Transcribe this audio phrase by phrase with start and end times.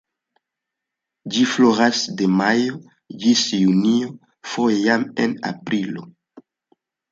[1.35, 2.81] Ĝi floras de majo
[3.27, 4.11] ĝis junio,
[4.55, 6.11] foje jam en aprilo.